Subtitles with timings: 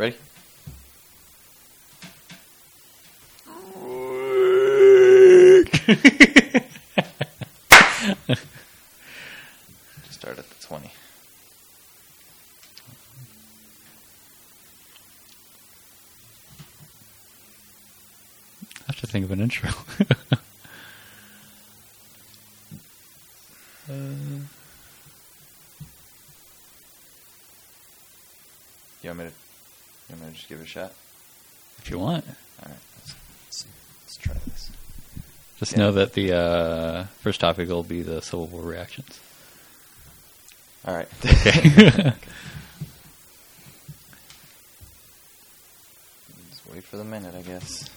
[0.00, 0.16] Ready?
[10.08, 10.86] Start at the 20.
[10.86, 10.90] I
[18.86, 19.68] have to think of an intro.
[29.02, 29.30] You want me to,
[30.10, 30.92] you want me to just give it a shot?
[31.78, 32.24] if you want.
[32.26, 32.76] All right.
[32.98, 33.14] Let's,
[33.46, 33.66] let's,
[34.02, 34.70] let's try this.
[35.58, 35.69] Just Yeah.
[35.80, 39.18] Know that the uh, first topic will be the Civil War reactions.
[40.86, 41.08] All right.
[41.24, 41.52] Okay.
[46.50, 47.88] Just wait for the minute, I guess.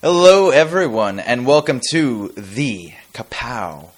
[0.00, 3.88] Hello, everyone, and welcome to the Kapow,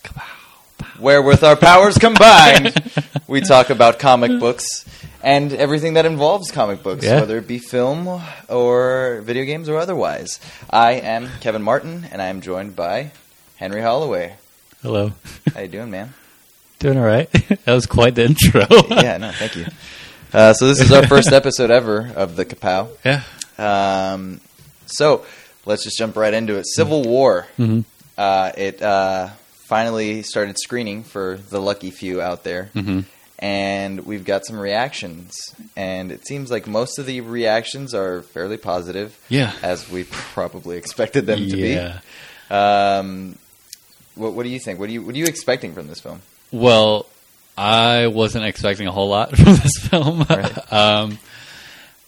[0.99, 2.75] where with our powers combined,
[3.31, 4.85] we talk about comic books
[5.23, 7.21] and everything that involves comic books, Yeah.
[7.21, 10.41] whether it be film or video games or otherwise.
[10.69, 13.13] I am Kevin Martin, and I am joined by
[13.57, 14.35] Henry Holloway.
[14.83, 15.13] Hello.
[15.55, 16.15] How you doing, man?
[16.81, 17.31] Doing all right?
[17.33, 18.65] that was quite the intro.
[18.89, 19.67] yeah, no, thank you.
[20.33, 22.89] Uh, so this is our first episode ever of the Kapow.
[23.05, 23.23] yeah.
[23.59, 24.41] Um,
[24.87, 25.27] so
[25.67, 26.67] let's just jump right into it.
[26.67, 27.47] Civil War.
[27.59, 27.81] hmm
[28.17, 29.29] Uh, it uh,
[29.67, 33.01] finally started screening for the lucky few out there, hmm
[33.41, 35.35] and we've got some reactions.
[35.75, 39.53] And it seems like most of the reactions are fairly positive, Yeah.
[39.63, 42.01] as we probably expected them to yeah.
[42.49, 42.55] be.
[42.55, 43.37] Um,
[44.15, 44.79] what, what do you think?
[44.79, 46.21] What are you What are you expecting from this film?
[46.53, 47.07] Well,
[47.57, 50.25] I wasn't expecting a whole lot from this film.
[50.29, 50.73] Right.
[50.73, 51.19] um,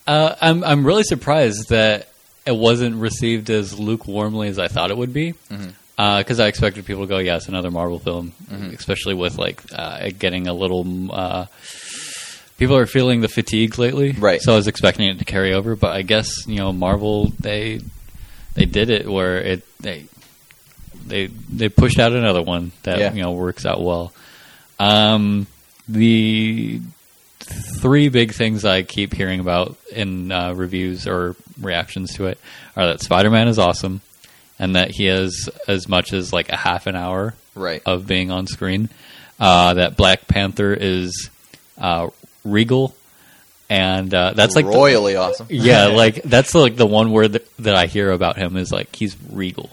[0.06, 2.08] uh, I'm I'm really surprised that
[2.44, 5.34] it wasn't received as lukewarmly as I thought it would be.
[5.50, 5.72] Mhm.
[5.97, 8.76] Because I expected people to go, "Yeah, it's another Marvel film," Mhm.
[8.76, 11.12] especially with like uh, getting a little.
[11.12, 11.47] Uh,
[12.58, 14.41] people are feeling the fatigue lately, Right.
[14.41, 17.81] So I was expecting it to carry over, but I guess you know Marvel they
[18.54, 20.04] they did it where it they
[21.06, 23.12] they they pushed out another one that Yeah.
[23.12, 24.12] you know works out well.
[24.81, 25.47] Um,
[25.88, 26.81] the
[27.81, 32.38] three big things I keep hearing about in uh, reviews or reactions to it
[32.76, 34.00] are that Spider Man is awesome,
[34.58, 37.82] and that he has as much as like a half an hour Right.
[37.84, 38.88] of being on screen.
[39.40, 41.28] Uh, that Black Panther is
[41.76, 42.08] uh,
[42.44, 42.94] regal,
[43.68, 45.46] and uh, that's like the- royally awesome.
[45.50, 48.94] yeah, like that's like the one word that, that I hear about him is like
[48.94, 49.68] he's regal,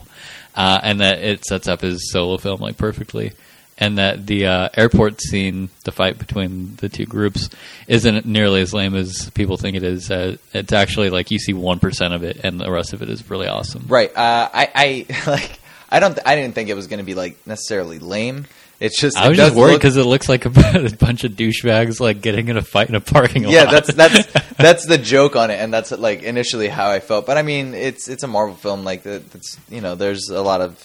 [0.56, 3.34] uh, and that it sets up his solo film like perfectly,
[3.80, 7.50] and that the uh, airport scene, the fight between the two groups,
[7.88, 10.12] isn't nearly as lame as people think it is.
[10.12, 13.10] Uh, it's actually like you see one percent of it, and the rest of it
[13.10, 13.86] is really awesome.
[13.88, 14.16] Right.
[14.16, 15.60] Uh, I, I like.
[15.92, 16.20] I don't.
[16.24, 18.46] I didn't think it was going to be like necessarily lame.
[18.80, 19.18] It's just.
[19.18, 22.22] I was just worried look- because it looks like a, a bunch of douchebags like
[22.22, 23.54] getting in a fight in a parking lot.
[23.54, 27.26] Yeah, that's that's that's the joke on it, and that's like initially how I felt.
[27.26, 28.84] But I mean, it's it's a Marvel film.
[28.84, 30.78] Like that's you know, there's a lot of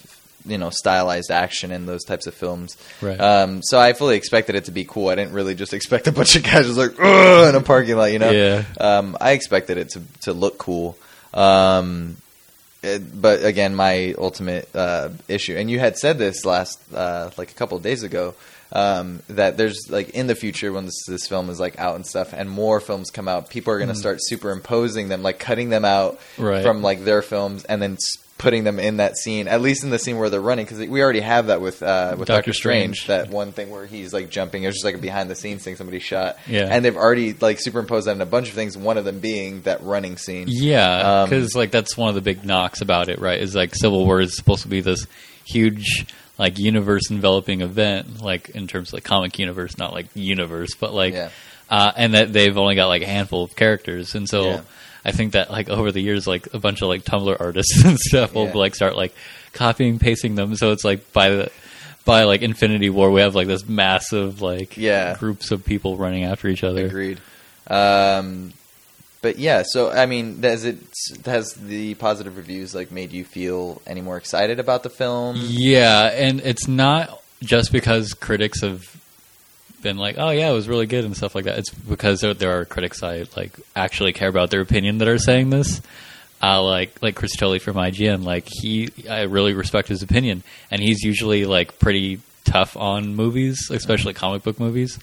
[0.46, 2.76] you know stylized action in those types of films.
[3.00, 3.18] Right.
[3.20, 5.08] Um, so I fully expected it to be cool.
[5.08, 8.12] I didn't really just expect a bunch of guys just like in a parking lot.
[8.12, 8.30] You know.
[8.30, 8.64] Yeah.
[8.80, 10.96] Um, I expected it to to look cool.
[11.32, 12.16] Um,
[12.82, 17.50] it- but again, my ultimate uh, issue, and you had said this last, uh, like
[17.50, 18.34] a couple of days ago,
[18.72, 22.06] um, that there's like in the future when this, this film is like out and
[22.06, 25.70] stuff, and more films come out, people are going to start superimposing them, like cutting
[25.70, 26.44] them out Mm.
[26.50, 26.62] Right.
[26.62, 27.96] from like their films, and then
[28.44, 31.02] putting them in that scene, at least in the scene where they're running, because we
[31.02, 33.26] already have that with uh, with Doctor Strange, Strange.
[33.26, 35.74] that one thing where he's like jumping, it's just like a behind the scenes thing
[35.74, 36.68] somebody shot, Yeah.
[36.70, 38.76] and they've already like superimposed that in a bunch of things.
[38.78, 40.46] One of them being that running scene.
[40.48, 43.40] Yeah, Um, because like that's one of the big knocks about it, right?
[43.40, 45.06] Is like Civil War is supposed to be this
[45.44, 46.06] huge
[46.38, 50.92] like universe enveloping event, like in terms of like comic universe, not like universe, but
[50.92, 51.28] like, Yeah.
[51.70, 54.60] uh, and that they've only got like a handful of characters, and so Yeah.
[55.04, 57.98] I think that like over the years, like a bunch of like Tumblr artists and
[57.98, 58.52] stuff will Yeah.
[58.54, 59.14] like start like
[59.52, 61.50] copying pasting them, so it's like by the
[62.04, 65.16] by like Infinity War, we have like this massive like Yeah.
[65.18, 66.86] groups of people running after each other.
[66.86, 67.18] Agreed.
[67.66, 68.52] Um,
[69.22, 70.76] but yeah, so I mean, does it
[71.24, 75.36] has the positive reviews like made you feel any more excited about the film?
[75.40, 78.82] Yeah, and it's not just because critics have
[79.84, 81.58] been like, "Oh yeah, it was really good" and stuff like that.
[81.58, 85.18] It's because there, there are critics I like actually care about their opinion that are
[85.18, 85.80] saying this.
[86.42, 90.42] Uh, like like Chris Tilly from IGN, like he, I really respect his opinion,
[90.72, 94.98] and he's usually like pretty tough on movies, especially comic book movies.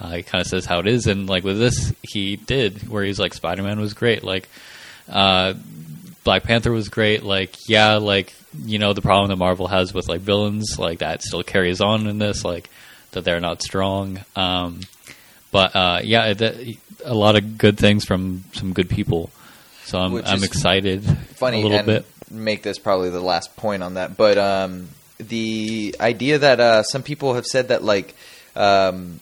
[0.00, 3.04] Uh, he kind of says how it is, and like with this, he did where
[3.04, 4.48] he's like Spider Man was great, like
[5.08, 5.54] uh,
[6.24, 7.22] Black Panther was great.
[7.22, 8.34] Like, yeah, like
[8.64, 12.06] you know the problem that Marvel has with like villains, like that still carries on
[12.06, 12.68] in this, like
[13.12, 14.20] that they're not strong.
[14.36, 14.80] Um,
[15.50, 19.30] but uh, yeah, that, a lot of good things from some good people.
[19.84, 21.04] So I'm Which I'm excited
[21.36, 22.06] funny a little and bit.
[22.30, 24.88] make this probably the last point on that but um,
[25.18, 28.14] the idea that uh, some people have said that like
[28.56, 29.20] um,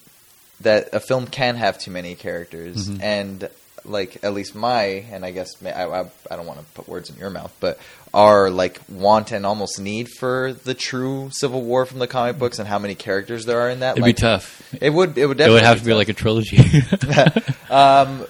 [0.61, 3.03] that a film can have too many characters Mhm.
[3.03, 3.49] and
[3.85, 6.01] like at least my and i guess I, I,
[6.31, 7.79] I don't want to put words in your mouth but
[8.13, 12.59] our like want and almost need for the true civil war from the comic books
[12.59, 14.75] and how many characters there are in that It'd like, be tough.
[14.81, 15.59] it would it would definitely.
[15.59, 15.99] It would have to be tough.
[15.99, 16.59] like a trilogy.
[17.71, 18.27] Um,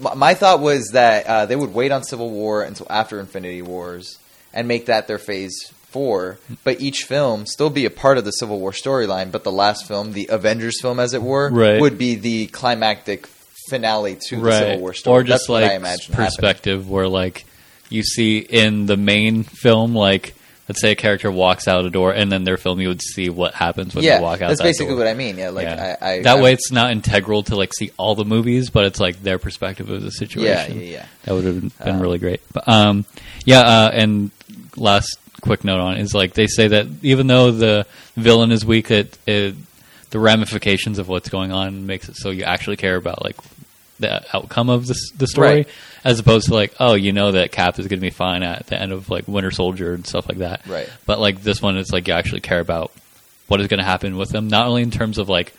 [0.00, 3.62] my- my thought was that uh, they would wait on Civil War until after Infinity
[3.62, 4.18] Wars
[4.52, 8.32] and make that their Phase Four, but each film still be a part of the
[8.32, 9.30] Civil War storyline.
[9.32, 11.80] But the last film, the Avengers film, as it were, Right.
[11.80, 13.26] would be the climactic
[13.68, 15.20] finale to the Civil War story.
[15.20, 16.26] Or just That's what I like imagine happening.
[16.26, 17.44] perspective where like
[17.88, 20.34] you see in the main film, like
[20.68, 23.28] let's say a character walks out a door, and then their film you would see
[23.28, 24.48] what happens when Yeah, they walk out.
[24.48, 24.98] that's that basically door.
[24.98, 25.36] what I mean.
[25.36, 25.96] Yeah, like Yeah.
[26.00, 28.84] I, I that I- way it's not integral to like see all the movies, but
[28.84, 30.76] it's like their perspective of the Yeah, situation.
[30.80, 31.06] yeah, yeah.
[31.24, 32.40] That would have been Um, really great.
[32.52, 33.04] But, um,
[33.44, 34.30] yeah, uh, and
[34.76, 37.86] last quick note on it is like they say that even though the
[38.16, 39.56] villain is weak, it, it
[40.10, 43.36] the ramifications of what's going on makes it so you actually care about like
[43.98, 45.68] the outcome of this the story, Right.
[46.04, 48.66] as opposed to like oh you know that Cap is going to be fine at
[48.66, 50.66] the end of like Winter Soldier and stuff like that.
[50.66, 50.88] Right.
[51.06, 52.92] But like this one, it's like you actually care about
[53.48, 55.52] what is going to happen with them, not only in terms of like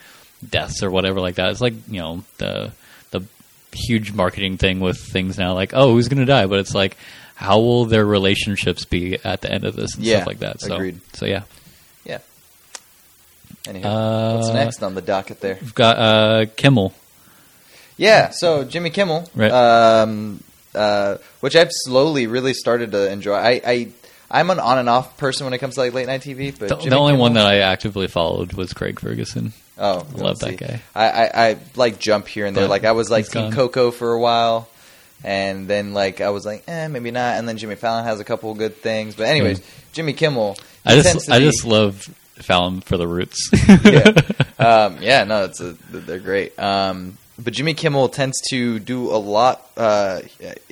[0.49, 1.51] deaths or whatever like that.
[1.51, 2.71] It's like you know the
[3.11, 3.21] the
[3.73, 6.97] huge marketing thing with things now, like oh who's going to die, but it's like
[7.35, 10.61] how will their relationships be at the end of this and Yeah, stuff like that.
[10.61, 10.99] So agreed.
[11.13, 11.43] so yeah, yeah.
[13.67, 15.57] Anyhow, Uh, what's next on the docket there?
[15.61, 16.93] we've got uh, Kimmel.
[17.97, 19.51] Yeah, so Jimmy Kimmel, Right.
[19.51, 20.43] um,
[20.73, 23.35] uh, which I've slowly really started to enjoy.
[23.35, 23.87] I, I
[24.31, 26.69] I'm an on and off person when it comes to like late night TV, but
[26.69, 29.53] The, the only one that I actively followed was Craig Ferguson.
[29.77, 30.55] oh I love that see.
[30.55, 30.81] guy.
[30.95, 32.63] I, I, I like jump here and there.
[32.63, 33.51] But like I was like Team gone.
[33.53, 34.67] Coco for a while,
[35.23, 38.23] and then like I was like eh maybe not, and then Jimmy Fallon has a
[38.23, 39.65] couple good things, but anyways, Yeah.
[39.93, 40.57] Jimmy Kimmel.
[40.85, 42.07] I just I be- just love
[42.43, 43.49] Fallon for the roots.
[43.83, 44.11] yeah,
[44.59, 46.57] um, yeah, no, it's a, they're great.
[46.59, 49.67] Um, but Jimmy Kimmel tends to do a lot.
[49.77, 50.21] Uh,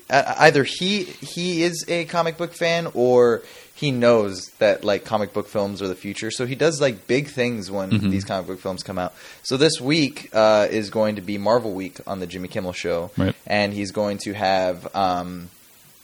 [0.09, 3.41] either he he is a comic book fan, or
[3.75, 6.29] he knows that like comic book films are the future.
[6.31, 8.11] So he does like big things when Mhm.
[8.11, 9.13] these comic book films come out.
[9.43, 13.11] So this week uh, is going to be Marvel Week on the Jimmy Kimmel Show,
[13.17, 13.35] Right.
[13.47, 14.93] and he's going to have.
[14.95, 15.49] Um,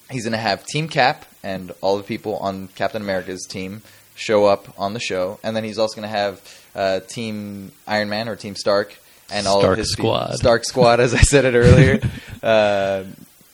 [0.10, 3.82] he's going to have Team Cap and all the people on Captain America's team
[4.16, 8.10] show up on the show, and then he's also going to have uh, Team Iron
[8.10, 8.98] Man or Team Stark
[9.30, 10.36] and all Stark of his Squad.
[10.36, 12.00] Stark Squad, as I said it earlier.
[12.44, 13.04] uh,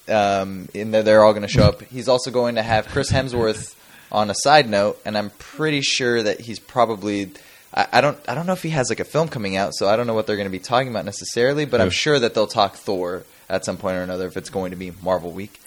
[0.07, 1.81] um, and they're, they're all going to show up.
[1.83, 3.75] He's also going to have Chris Hemsworth
[4.11, 7.31] on a side note, and I'm pretty sure that he's probably.
[7.73, 8.17] I, I don't.
[8.27, 10.13] I don't know if he has like a film coming out, so I don't know
[10.13, 11.65] what they're going to be talking about necessarily.
[11.65, 14.71] But I'm sure that they'll talk Thor at some point or another if it's going
[14.71, 15.60] to be Marvel Week.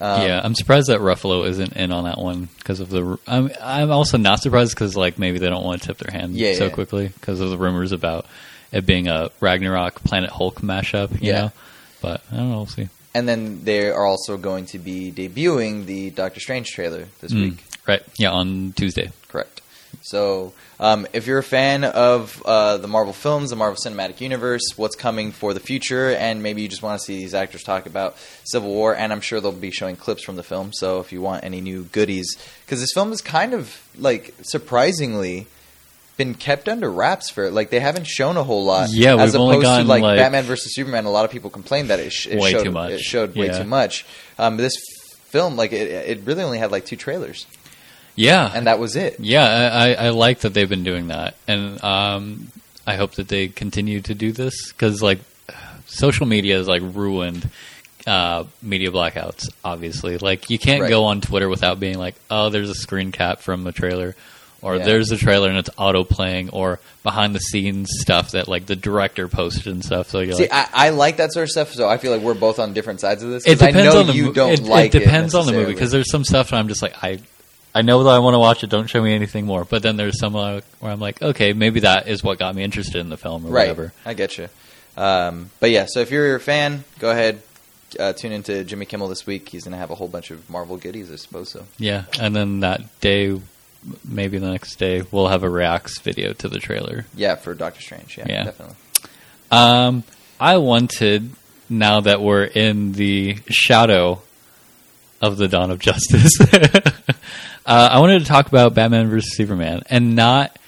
[0.00, 3.18] Um, yeah, I'm surprised that Ruffalo isn't in on that one because of the.
[3.26, 6.34] I'm I'm also not surprised because like maybe they don't want to tip their hand
[6.34, 6.70] Yeah, so yeah.
[6.70, 8.24] quickly because of the rumors about
[8.72, 11.12] it being a Ragnarok Planet Hulk mashup.
[11.20, 11.38] You Yeah.
[11.40, 11.52] know,
[12.00, 12.56] but I don't know.
[12.58, 12.88] We'll see.
[13.14, 17.40] And then they are also going to be debuting the Doctor Strange trailer this Mm,
[17.42, 17.64] week.
[17.86, 18.02] right?
[18.16, 19.10] Yeah, on Tuesday.
[19.28, 19.60] Correct.
[20.02, 24.62] So, um, if you're a fan of uh, the Marvel films, the Marvel Cinematic Universe,
[24.76, 27.86] what's coming for the future, and maybe you just want to see these actors talk
[27.86, 30.72] about Civil War, and I'm sure they'll be showing clips from the film.
[30.72, 35.46] So, if you want any new goodies, because this film is kind of like surprisingly
[36.16, 37.52] been kept under wraps for it.
[37.52, 38.90] like they haven't shown a whole lot.
[38.92, 41.04] Yeah, as we've only opposed gotten, to like, like- Batman versus Superman.
[41.06, 42.90] A lot of people complained that it, sh- it Way showed too much.
[42.92, 43.58] It showed way Yeah.
[43.58, 44.04] too much.
[44.38, 47.46] Um, this f- film, like it, it really only had like two trailers,
[48.16, 49.18] Yeah, and that was it.
[49.20, 52.48] Yeah, I, I, like that they've been doing that, and um,
[52.86, 55.20] I hope that they continue to do this because like
[55.86, 57.48] social media has like ruined
[58.06, 59.48] uh, media blackouts.
[59.64, 60.88] Obviously, like you can't Right.
[60.90, 64.14] go on Twitter without being like, oh, there's a screen cap from the trailer,
[64.60, 64.84] or Yeah.
[64.84, 68.76] there's a trailer and it's auto playing, or behind the scenes stuff that like the
[68.76, 70.10] director posted and stuff.
[70.10, 72.22] So you're See, like, I, I like that sort of stuff, so I feel like
[72.22, 73.46] we're both on different sides of this.
[73.46, 75.72] it depends I know on the you don't it, like it depends on the movie
[75.72, 77.20] because there's some stuff that I'm just like I.
[77.74, 78.70] I know that I want to watch it.
[78.70, 79.64] Don't show me anything more.
[79.64, 82.64] But then there's some uh, where I'm like, okay, maybe that is what got me
[82.64, 83.62] interested in the film or right.
[83.62, 83.92] whatever.
[84.04, 84.48] I get you.
[84.96, 87.42] Um, but yeah, so if you're a fan, go ahead,
[87.98, 89.48] uh, tune into Jimmy Kimmel this week.
[89.48, 91.50] He's going to have a whole bunch of Marvel goodies, I suppose.
[91.50, 93.40] So Yeah, and then that day,
[94.04, 97.06] maybe the next day, we'll have a reacts video to the trailer.
[97.14, 98.44] yeah, for Doctor Strange, yeah, Yeah.
[98.44, 98.76] definitely.
[99.50, 100.04] Um,
[100.38, 101.30] I wanted
[101.68, 104.22] now that we're in the shadow
[105.20, 106.32] of the dawn of justice.
[107.66, 110.58] Uh, I wanted to talk about Batman versus Superman, and not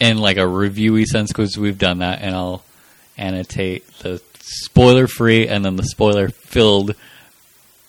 [0.00, 2.62] in like a reviewy sense because we've done that, and I'll
[3.16, 6.94] annotate the spoiler-free and then the spoiler-filled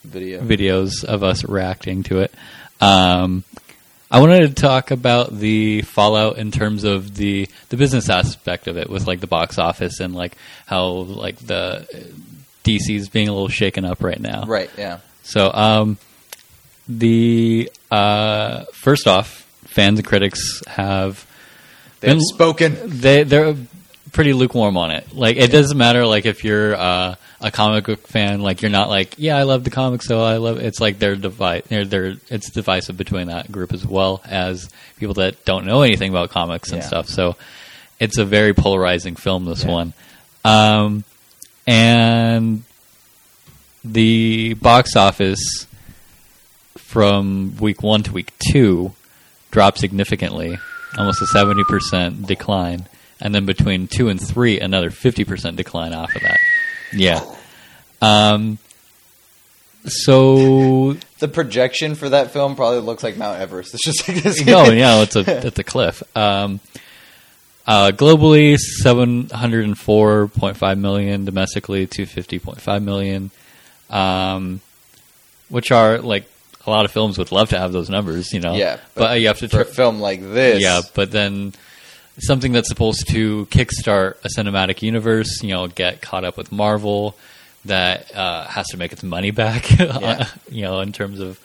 [0.03, 0.41] Video.
[0.41, 2.33] videos of us reacting to it.
[2.79, 3.43] Um,
[4.11, 8.77] I wanted to talk about the fallout in terms of the the business aspect of
[8.77, 11.87] it, with like the box office and like how like the
[12.63, 14.43] DC's being a little shaken up right now.
[14.45, 14.69] Right.
[14.77, 14.99] Yeah.
[15.23, 15.97] So, um,
[16.87, 21.25] the uh, first off, fans and critics have
[21.99, 22.77] They've been- spoken.
[22.85, 23.55] they they're
[24.11, 25.13] pretty lukewarm on it.
[25.13, 28.89] Like it doesn't matter like if you're uh, a comic book fan, like you're not
[28.89, 32.13] like yeah I love the comics so I love it's like they're divide they're, they're
[32.29, 36.71] it's divisive between that group as well as people that don't know anything about comics
[36.71, 36.87] and Yeah.
[36.87, 37.09] stuff.
[37.09, 37.35] So
[37.99, 39.45] it's a very polarizing film.
[39.45, 39.71] This Yeah.
[39.71, 39.93] one,
[40.45, 41.03] um,
[41.67, 42.63] and
[43.83, 45.67] the box office
[46.95, 48.93] from week one to week two
[49.51, 50.57] dropped significantly,
[50.97, 52.87] almost a seventy percent decline,
[53.19, 56.39] and then between two and three, another fifty percent decline off of that.
[56.93, 57.19] Yeah.
[58.01, 58.59] Um.
[59.85, 63.73] So The projection for that film probably looks like Mount Everest.
[63.73, 64.45] It's just like this.
[64.45, 66.01] no, yeah, it's a it's a cliff.
[66.15, 66.61] Um,
[67.67, 71.25] uh, globally, seven hundred and four point five million.
[71.25, 73.31] Domestically, two fifty point five million.
[73.89, 74.61] Um,
[75.49, 76.29] which are like
[76.65, 78.55] a lot of films would love to have those numbers, you know.
[78.55, 80.61] Yeah, but, you have to for a film like this.
[80.61, 81.53] yeah, but then
[82.19, 87.15] something that's supposed to kickstart a cinematic universe, you know, get caught up with Marvel,
[87.65, 90.27] that uh, has to make its money back, Yeah.
[90.49, 91.39] you know, in terms of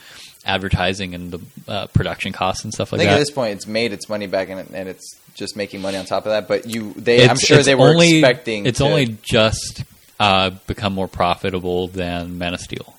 [0.45, 3.17] advertising and the uh, production costs and stuff I like think that.
[3.17, 6.07] at this point it's made its money back and, and it's just making money on
[6.07, 6.49] top of that.
[6.49, 8.67] But you, they, I'm sure they were only, expecting.
[8.67, 9.85] It's to- only just
[10.19, 12.95] uh, become more profitable than Man of Steel,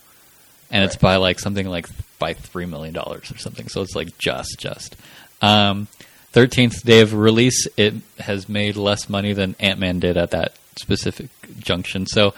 [0.71, 1.87] and it's by like something like
[2.21, 3.67] by three million dollars or something.
[3.67, 4.95] So it's like just just.
[5.41, 5.89] Um,
[6.31, 10.53] Thirteenth day of release, it has made less money than Ant Man did at that
[10.77, 11.27] specific
[11.59, 12.05] junction.
[12.05, 12.33] So,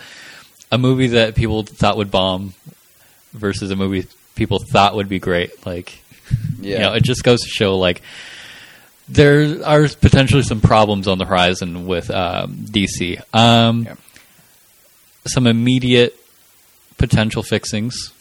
[0.71, 2.55] a movie that people thought would bomb
[3.33, 5.63] versus a movie people thought would be great.
[5.63, 6.01] Like,
[6.59, 6.73] yeah.
[6.73, 8.01] you know, it just goes to show like
[9.07, 13.21] there are potentially some problems on the horizon with um, DC.
[13.31, 13.95] Um, Yeah.
[15.27, 16.19] Some immediate
[16.97, 18.11] potential fixings.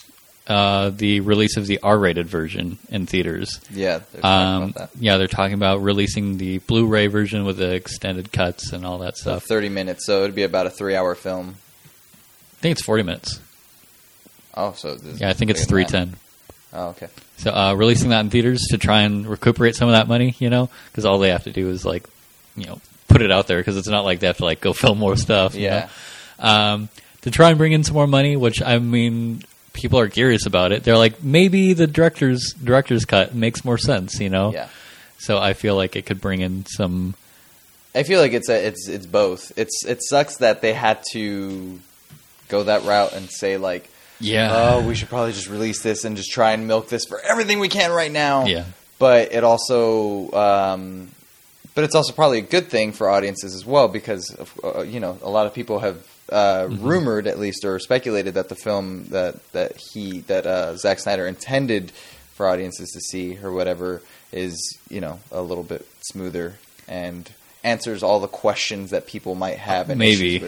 [0.47, 3.61] Uh, the release of the R-rated version in theaters.
[3.71, 4.91] yeah, they're talking Um, about that.
[5.01, 9.17] yeah, they're talking about releasing the Blu-ray version with the extended cuts and all that
[9.17, 9.45] So stuff.
[9.45, 11.55] 30 minutes, so it'd be about a three-hour film.
[12.59, 13.41] I think it's forty minutes.
[14.57, 16.17] Oh, so Yeah, I think it's three ten.
[16.73, 17.09] Oh, okay.
[17.37, 20.51] So uh, releasing that in theaters to try and recuperate some of that money, you
[20.51, 22.05] know, because all they have to do is like,
[22.57, 24.73] you know, put it out there because it's not like they have to like go
[24.73, 25.55] film more stuff.
[25.55, 25.89] you Yeah.
[26.41, 26.49] know?
[26.49, 26.89] Um,
[27.23, 29.43] to try and bring in some more money, which I mean,
[29.73, 30.85] people are curious about it.
[30.85, 34.53] They're like, maybe the director's director's cut makes more sense, you know.
[34.53, 34.69] Yeah.
[35.19, 37.15] So I feel like it could bring in some.
[37.95, 39.53] I feel like it's a, it's it's both.
[39.57, 41.79] It's it sucks that they had to
[42.49, 43.89] go that route and say like,
[44.21, 44.51] Yeah.
[44.53, 47.61] oh, we should probably just release this and just try and milk this for everything
[47.61, 48.47] we can right now.
[48.47, 48.65] Yeah.
[48.99, 51.11] But it also, um,
[51.75, 55.01] but it's also probably a good thing for audiences as well because of, uh, you
[55.01, 56.87] know a lot of people have uh, Mm-hmm.
[56.87, 61.27] rumored at least or speculated that the film that that he that uh, Zack Snyder
[61.27, 61.91] intended
[62.35, 64.03] for audiences to see or whatever
[64.33, 66.55] is you know a little bit smoother
[66.89, 67.31] and
[67.65, 69.89] answers all the questions that people might have.
[69.91, 70.39] And Maybe.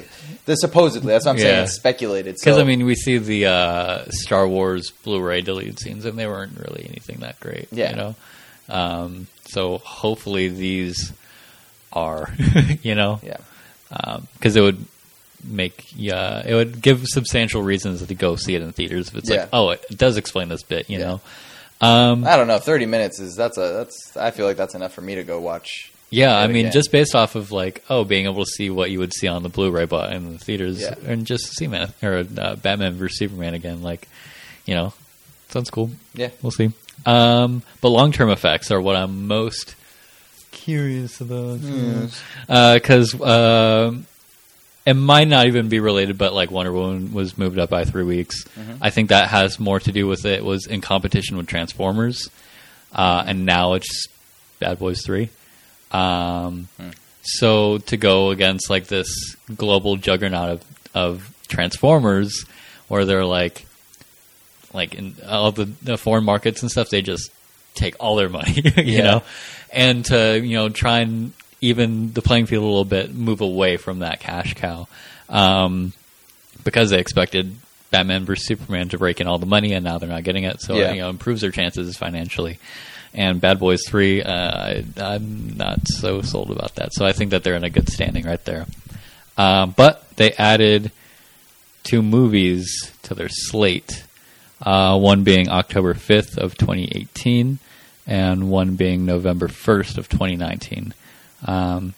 [0.47, 1.65] The, supposedly that's what I'm saying.
[1.65, 6.05] It's speculated Because so, I mean, we see the uh, Star Wars Blu-ray deleted scenes,
[6.07, 7.69] and they weren't really anything that great.
[7.71, 7.91] Yeah.
[7.91, 8.15] You know,
[8.69, 11.13] um, so hopefully these
[11.93, 12.33] are,
[12.83, 13.37] you know, yeah.
[14.35, 14.85] because it would
[15.45, 19.09] make yeah, it would give substantial reasons to go see it in theaters.
[19.09, 19.37] If it's Yeah.
[19.43, 21.05] like, oh, it does explain this bit, you Yeah.
[21.05, 21.21] know.
[21.81, 22.59] Um, I don't know.
[22.59, 24.17] Thirty minutes is that's a that's.
[24.17, 25.91] I feel like that's enough for me to go watch.
[26.11, 26.73] yeah, I mean, again.
[26.73, 29.43] just based off of like, oh, being able to see what you would see on
[29.43, 30.95] the Blu-ray, but in the theaters, Yeah.
[31.07, 34.07] and just see Man or uh, Batman versus Superman again, like,
[34.65, 34.95] you know,
[35.49, 35.91] sounds cool.
[36.15, 36.31] Yeah.
[36.41, 36.71] We'll see.
[37.05, 39.75] Um, but long term effects are what I'm most
[40.53, 41.59] curious about.
[42.47, 44.07] Because um
[44.87, 48.05] it might not even be related, but like Wonder Woman was moved up by three
[48.05, 48.45] weeks.
[48.81, 52.29] I think that has more to do with it was in competition with Transformers,
[52.93, 54.07] uh, and now it's
[54.61, 55.31] Bad Boys Three.
[55.91, 56.69] Um,
[57.23, 59.09] So to go against like this
[59.57, 60.63] global juggernaut of,
[60.95, 62.45] of Transformers,
[62.89, 63.65] where they're like
[64.75, 67.31] like in all the, the foreign markets and stuff, they just
[67.75, 69.03] take all their money, you Yeah.
[69.05, 69.23] know,
[69.73, 71.33] and to you know try and
[71.65, 74.87] even the playing field a little bit, move away from that cash cow,
[75.29, 75.93] um,
[76.65, 77.57] because they expected
[77.91, 80.61] Batman versus Superman to rake in all the money, and now they're not getting it,
[80.61, 80.93] so Yeah.
[80.93, 82.59] you know improves their chances financially.
[83.17, 84.23] and Bad Boys Three.
[84.23, 86.93] Uh, I, I'm not so sold about that.
[86.93, 88.67] So I think that they're in a good standing right there.
[89.39, 90.91] Um, but they added
[91.85, 94.03] two movies to their slate.
[94.61, 97.59] Uh, one being October 5th of 2018,
[98.07, 100.93] and one being November 1st of 2019.
[101.45, 101.95] Um,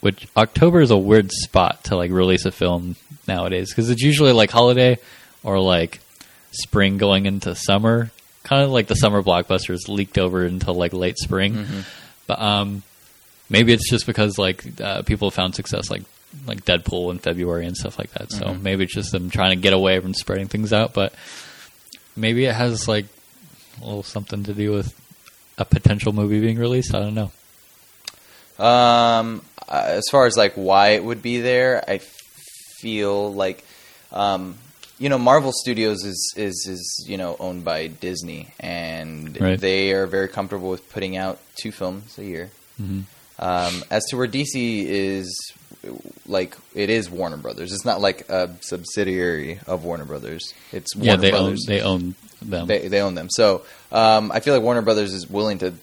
[0.00, 2.94] which October is a weird spot to like release a film
[3.26, 4.96] nowadays because it's usually like holiday
[5.42, 6.00] or like
[6.52, 8.10] spring going into summer.
[8.44, 11.54] Kind of like the summer blockbusters leaked over until like late spring.
[11.54, 11.80] Mm-hmm.
[12.28, 12.82] But um,
[13.50, 16.02] maybe it's just because like uh, people found success like
[16.46, 18.30] like Deadpool in February and stuff like that.
[18.30, 18.62] So Mhm.
[18.62, 20.94] maybe it's just them trying to get away from spreading things out.
[20.94, 21.12] But
[22.16, 23.06] maybe it has like
[23.82, 24.94] a little something to do with
[25.58, 26.94] a potential movie being released.
[26.94, 27.32] I don't know.
[28.58, 31.98] Um, as far as like why it would be there, I
[32.80, 33.64] feel like,
[34.12, 34.56] um,
[34.98, 39.60] you know, Marvel Studios is is is you know owned by Disney, and Right.
[39.60, 42.50] they are very comfortable with putting out two films a year.
[42.76, 43.00] hmm
[43.40, 45.52] Um, as to where DC is,
[46.26, 47.72] like it is Warner Brothers.
[47.72, 50.52] It's not like a subsidiary of Warner Brothers.
[50.72, 52.66] It's Warner Yeah, they own they own them.
[52.66, 53.28] they they own them.
[53.30, 53.62] So
[53.92, 55.74] um, I feel like Warner Brothers is willing to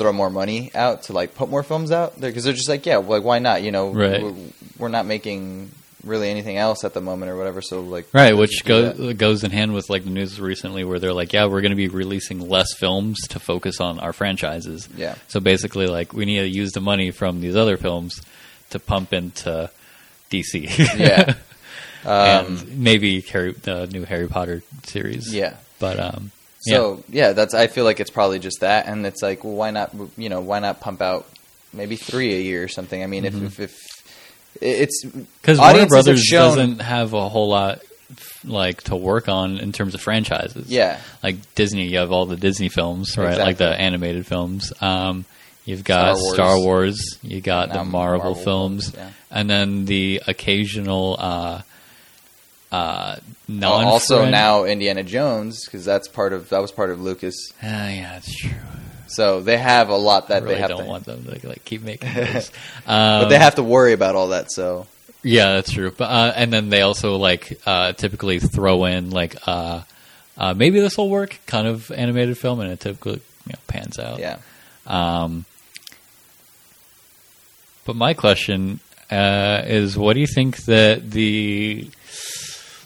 [0.00, 2.86] throw more money out to like put more films out there because they're just like,
[2.86, 3.62] yeah, like why not?
[3.62, 4.22] You know, Right.
[4.22, 4.34] we're,
[4.78, 5.70] we're not making
[6.02, 7.60] really anything else at the moment or whatever.
[7.60, 8.96] So like, Right, which just do that.
[8.96, 11.70] goes goes in hand with like the news recently, where they're like, "Yeah, we're going
[11.72, 15.16] to be releasing less films to focus on our franchises." Yeah.
[15.28, 18.22] So basically, like, we need to use the money from these other films
[18.70, 19.70] to pump into
[20.30, 20.68] DC.
[20.98, 21.34] Yeah.
[22.02, 22.10] Um,
[22.56, 25.34] and maybe Harry, the new Harry Potter series.
[25.34, 25.56] yeah.
[25.78, 26.30] but um,
[26.60, 27.54] So yeah, that's.
[27.54, 29.94] I feel like it's probably just that, and it's like, well, why not?
[30.18, 31.26] You know, why not pump out
[31.72, 33.02] maybe three a year or something?
[33.02, 33.46] I mean, Mhm.
[33.46, 37.80] if, if if it's because Warner Brothers shown- doesn't have a whole lot
[38.44, 40.68] like to work on in terms of franchises.
[40.68, 43.38] yeah, like Disney, you have all the Disney films, right?
[43.38, 44.72] Like the animated films.
[44.82, 45.24] Um,
[45.64, 46.64] you've got Star Star Wars.
[46.64, 47.18] Wars.
[47.22, 49.10] you got Now the Marvel, Marvel films, films, yeah.
[49.30, 51.62] and then the occasional uh,
[52.72, 53.16] uh,
[53.48, 53.84] non.
[53.84, 57.34] also now Indiana Jones because that's part of that was part of Lucas.
[57.62, 58.50] Ah, yeah, that's true.
[59.08, 61.48] So they have a lot that I really they have don't to, want them to
[61.48, 62.50] like keep making those.
[62.86, 64.52] um, but they have to worry about all that.
[64.52, 64.86] So
[65.24, 65.90] Yeah, that's true.
[65.90, 69.82] But uh, and then they also like uh, typically throw in like uh,
[70.38, 73.98] uh, maybe this will work kind of animated film, and it typically you know, pans
[73.98, 74.20] out.
[74.20, 74.38] yeah,
[74.86, 75.44] Um,
[77.84, 78.78] but my question
[79.10, 81.88] uh, is, what do you think that the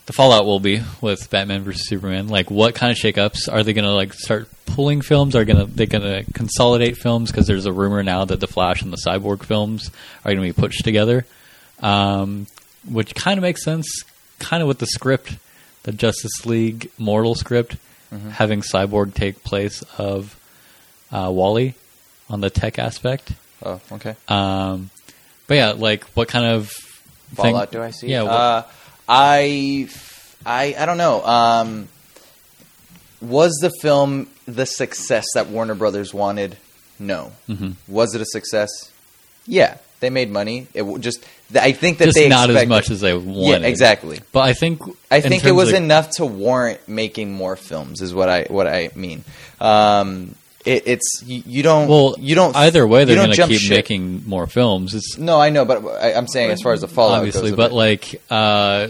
[0.05, 2.27] the fallout will be with Batman versus Superman?
[2.27, 5.35] Like, what kind of shakeups are they going to like start pulling films?
[5.35, 7.31] Are going to they going to consolidate films?
[7.31, 9.89] Because there's a rumor now that the Flash and the Cyborg films
[10.23, 11.25] are going to be pushed together,
[11.81, 12.47] um,
[12.89, 14.03] which kind of makes sense.
[14.39, 15.37] Kind of with the script,
[15.83, 17.77] the Justice League Mortal script,
[18.13, 18.29] Mm-hmm.
[18.29, 20.37] having Cyborg take place of
[21.11, 21.73] uh, Wally
[22.29, 23.31] on the tech aspect.
[23.63, 24.15] oh okay.
[24.27, 24.91] Um,
[25.47, 28.07] but yeah, like what kind of thing- Fallout do I see?
[28.07, 28.63] Yeah, what- uh,
[29.07, 29.87] I
[30.45, 31.23] I I don't know.
[31.25, 31.87] Um,
[33.21, 36.57] was the film the success that Warner Brothers wanted?
[36.99, 37.31] No.
[37.49, 37.73] Mhm.
[37.87, 38.69] Was it a success?
[39.47, 40.67] Yeah, they made money.
[40.73, 41.19] It w- just
[41.53, 43.61] I think that just they not as much as they wanted.
[43.63, 44.19] Yeah, exactly.
[44.31, 48.01] But I think I think it was of- enough to warrant making more films.
[48.01, 49.23] Is what I what I mean.
[49.59, 53.59] Um, it, it's you, you don't Well, you don't either way they're going to keep
[53.61, 53.77] ship.
[53.77, 54.93] making more films.
[54.95, 57.57] It's No, I know, but I, I'm saying as far as the fallout obviously, goes
[57.57, 58.87] but like uh,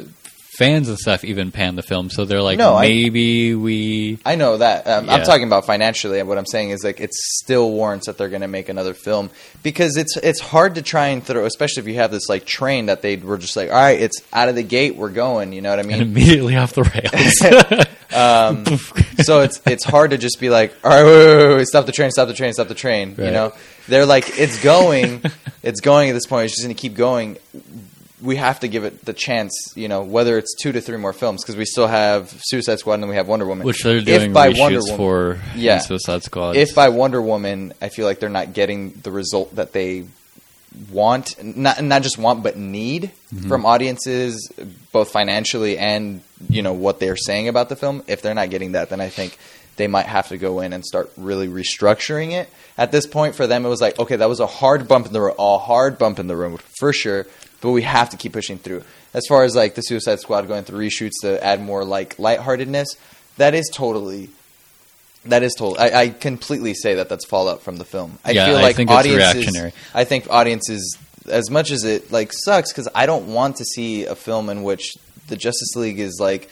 [0.57, 4.19] fans and stuff even pan the film, so they're like, No, I- maybe we.
[4.25, 4.87] I know that.
[4.87, 6.19] Um, I'm talking about financially.
[6.19, 8.93] and What I'm saying is like it still warrants that they're going to make another
[8.93, 9.29] film
[9.63, 12.87] because it's it's hard to try and throw, especially if you have this like train
[12.87, 15.53] that they were just like, all right, it's out of the gate, we're going.
[15.53, 16.01] You know what I And mean?
[16.01, 17.85] immediately off the rails.
[18.15, 18.65] Um,
[19.23, 21.85] so it's it's hard to just be like, all right, wait, wait, wait, wait, stop
[21.85, 23.15] the train, stop the train, stop the train.
[23.17, 23.51] You know,
[23.89, 25.21] they're like, it's going,
[25.63, 26.45] it's going at this point.
[26.45, 27.37] It's just going to keep going.
[28.21, 31.11] We have to give it the chance, you know, whether it's two to three more
[31.13, 33.97] films because we still have Suicide Squad and then we have Wonder Woman, Which they're
[33.97, 35.79] If doing by Wonder Woman- for Yeah.
[35.79, 36.55] Suicide Squad.
[36.55, 40.05] if by Wonder Woman, I feel like they're not getting the result that they
[40.91, 43.49] want, not not just want, but need Mm-hmm.
[43.49, 44.49] from audiences,
[44.93, 48.01] both financially and you know what they're saying about the film.
[48.07, 49.37] If they're not getting that, then I think
[49.77, 52.49] they might have to go in and start really restructuring it.
[52.77, 55.13] At this point, for them, it was like, okay, that was a hard bump in
[55.13, 57.25] the road, a hard bump in the road for sure,
[57.61, 58.83] but we have to keep pushing through.
[59.13, 62.87] As far as like the Suicide Squad going through reshoots to add more like lightheartedness,
[63.37, 64.29] that is totally
[65.25, 65.75] that is total.
[65.79, 68.19] I, I completely say that that's fallout from the film.
[68.23, 69.33] I Yeah, feel I like think it's audiences.
[69.35, 69.73] reactionary.
[69.93, 74.05] I think audiences, as much as it like sucks, because I don't want to see
[74.05, 74.93] a film in which
[75.27, 76.49] the Justice League is like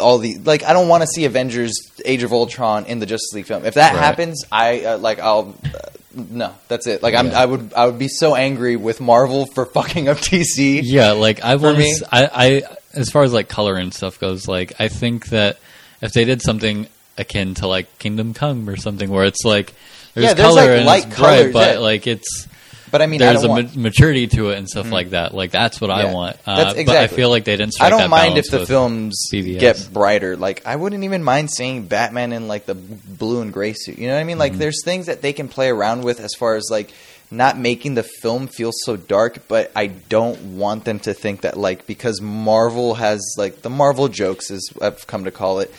[0.00, 0.62] all the like.
[0.64, 1.72] I don't want to see Avengers:
[2.04, 3.64] Age of Ultron in the Justice League film.
[3.64, 4.00] If that Right.
[4.02, 5.54] happens, I uh, like I'll.
[5.64, 5.78] Uh,
[6.14, 7.02] no, that's it.
[7.02, 7.40] Like I'm, Yeah.
[7.40, 10.80] I would, I would be so angry with Marvel for fucking up DC.
[10.84, 12.62] Yeah, like I want me- I, I
[12.94, 15.58] as far as like color and stuff goes, like I think that
[16.00, 19.74] if they did something akin to like Kingdom Come or something, where it's like
[20.14, 21.78] there's, Yeah, there's, color like, and light it's bright, colors, but yeah.
[21.80, 22.48] like it's
[22.90, 25.34] But I mean, I there's a want, ma- maturity to it and stuff like that.
[25.34, 26.36] Like that's what I want.
[26.46, 27.74] Uh, That's But I feel like they didn't.
[27.80, 29.60] I don't mind if the films BVS.
[29.60, 30.36] get brighter.
[30.36, 33.98] Like I wouldn't even mind seeing Batman in like the blue and gray suit.
[33.98, 34.34] You know what I mean?
[34.34, 34.40] Mm-hmm.
[34.40, 36.92] Like there's things that they can play around with as far as like
[37.30, 41.56] not making the film feel so dark, but I don't want them to think that
[41.56, 45.72] like because Marvel has like the Marvel jokes as I've come to call it,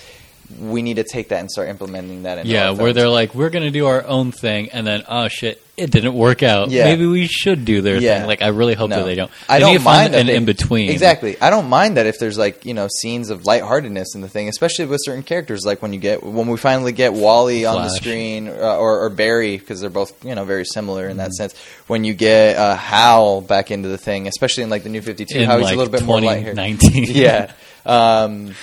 [0.59, 3.49] we need to take that and start implementing that in Yeah, where they're like, we're
[3.49, 6.69] gonna do our own thing, and then oh shit, it didn't work out.
[6.69, 6.83] Yeah.
[6.85, 8.19] Maybe we should do their Yeah.
[8.19, 8.27] thing.
[8.27, 8.97] Like I really hope No.
[8.97, 9.31] that they don't.
[9.47, 10.89] I They don't need to mind that an in between.
[10.89, 11.37] Exactly.
[11.41, 14.49] I don't mind that if there's like you know scenes of lightheartedness in the thing,
[14.49, 15.65] especially with certain characters.
[15.65, 19.09] Like when you get when we finally get Wally on the screen, uh, or, or
[19.09, 21.17] Barry, because they're both you know very similar in Mm-hmm.
[21.19, 21.55] that sense.
[21.87, 25.25] When you get uh, Hal back into the thing, especially in like the New Fifty
[25.25, 26.51] Two, how he's like a little bit more light here.
[26.53, 27.05] 2019.
[27.15, 27.51] yeah.
[27.85, 28.53] Um,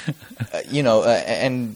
[0.52, 1.74] uh, you know, uh, and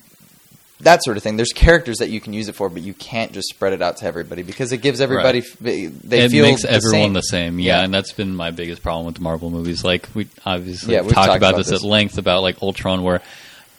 [0.80, 1.36] that sort of thing.
[1.36, 3.98] There's characters that you can use it for, but you can't just spread it out
[3.98, 7.12] to everybody because it gives everybody f- they it feel makes the everyone same.
[7.12, 7.58] the same.
[7.58, 7.84] Yeah, Yeah.
[7.84, 9.84] and that's been my biggest problem with the Marvel movies.
[9.84, 11.82] Like we obviously Yeah, talked, talked about, about this, this.
[11.82, 13.20] at length about like Ultron, where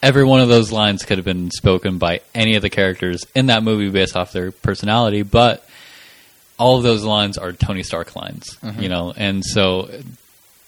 [0.03, 3.47] every one of those lines could have been spoken by any of the characters in
[3.47, 5.67] that movie based off their personality, but
[6.59, 8.81] all of those lines are Tony Stark lines, Mm-hmm.
[8.83, 9.89] you know, and so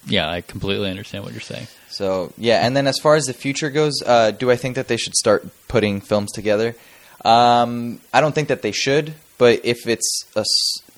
[0.08, 1.68] yeah, I completely understand what you're saying.
[1.94, 4.88] So yeah, and then as far as the future goes, uh, do I think that
[4.88, 6.76] they should start putting films together?
[7.24, 10.44] Um, I don't think that they should, but if it's a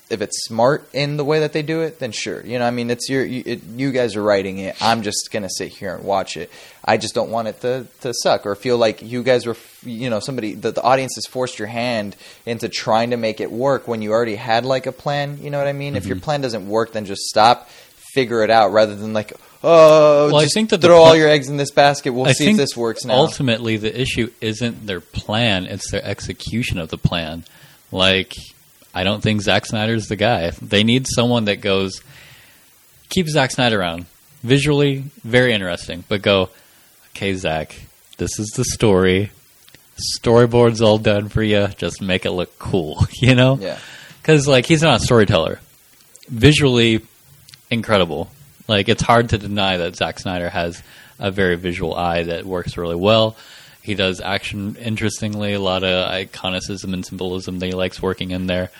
[0.08, 2.40] if it's smart in the way that they do it, then sure.
[2.44, 4.80] You know, I mean, it's your you, it, you guys are writing it.
[4.80, 6.50] I'm just gonna sit here and watch it.
[6.84, 10.08] I just don't want it to, to suck or feel like you guys were, you
[10.08, 13.88] know, somebody the, the audience has forced your hand into trying to make it work
[13.88, 15.38] when you already had like a plan.
[15.42, 15.96] You know what I mean?
[15.96, 17.68] If your plan doesn't work, then just stop,
[18.14, 21.28] figure it out, rather than like, oh, Well, I think that the throw all your
[21.28, 22.12] eggs in this basket.
[22.12, 23.14] We'll I see if this works now.
[23.14, 27.44] Ultimately, the issue isn't their plan; it's their execution of the plan.
[27.92, 28.34] Like,
[28.94, 30.50] I don't think Zack Snyder's the guy.
[30.50, 32.00] They need someone that goes,
[33.08, 34.06] keep Zack Snyder around.
[34.42, 36.50] Visually, very interesting, but go,
[37.10, 37.74] okay, Zack,
[38.18, 39.30] this is the story.
[40.18, 41.68] Storyboard's all done for you.
[41.78, 43.56] Just make it look cool, you know?
[43.60, 43.78] yeah,
[44.20, 45.60] because like he's not a storyteller.
[46.28, 47.02] Visually,
[47.70, 48.30] incredible.
[48.68, 50.82] Like it's hard to deny that Zack Snyder has
[51.18, 53.36] a very visual eye that works really well.
[53.82, 58.46] He does action interestingly, a lot of iconicism and symbolism that he likes working in
[58.46, 58.70] there.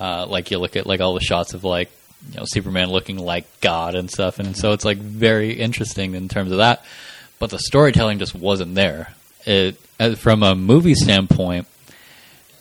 [0.00, 1.90] Uh, like you look at like all the shots of like
[2.30, 6.28] you know Superman looking like God and stuff, and so it's like very interesting in
[6.28, 6.84] terms of that.
[7.38, 9.12] But the storytelling just wasn't there.
[9.44, 11.66] It uh, from a movie standpoint,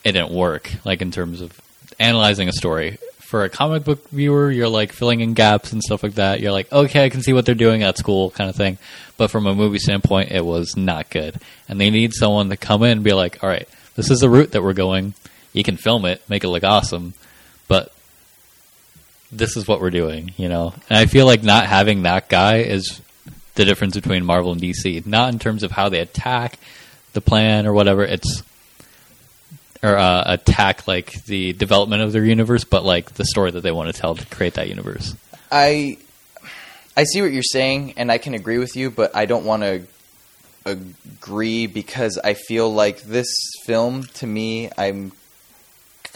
[0.04, 0.72] it didn't work.
[0.84, 1.60] Like in terms of
[2.00, 2.98] analyzing a story.
[3.32, 6.42] For a comic book viewer, you're like filling in gaps and stuff like that.
[6.42, 7.80] You're like, okay, I can see what they're doing.
[7.80, 8.78] That's cool, kind of thing.
[9.16, 11.40] But from a movie standpoint, it was not good.
[11.70, 14.30] And they need someone to come in and be like, all right, this is the
[14.30, 15.14] route that we're going.
[15.54, 17.14] You can film it, make it look awesome,
[17.70, 17.94] but
[19.32, 20.74] this is what we're doing, you know?
[20.90, 23.00] And I feel like not having that guy is
[23.56, 25.06] the difference between Marvel and DC.
[25.06, 26.60] Not in terms of how they attack
[27.14, 28.04] the plan or whatever.
[28.04, 28.44] It's
[29.84, 33.72] or uh, attack like the development of their universe, but like the story that they
[33.72, 35.16] want to tell to create that universe.
[35.52, 35.98] I
[36.96, 39.64] I see what you're saying, and I can agree with you, but I don't want
[39.64, 39.84] to
[40.66, 43.28] agree because I feel like this
[43.66, 45.12] film to me, I'm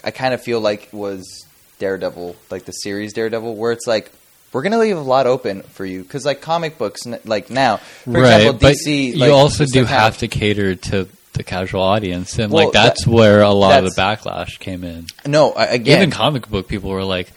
[0.03, 1.45] I kind of feel like was
[1.79, 4.11] Daredevil, like the series Daredevil, where it's like
[4.53, 8.19] we're gonna leave a lot open for you because like comic books, like now, for
[8.19, 9.13] example, but DC.
[9.13, 13.05] you like, also do have to cater to the casual audience, and Well, like that's
[13.05, 15.07] where a lot of the backlash came in.
[15.25, 17.31] No, again, Even comic book people were like,